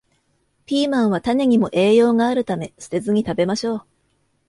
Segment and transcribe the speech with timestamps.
[0.65, 3.85] ピーマンは種にも栄養があるため、捨てずに食べましょう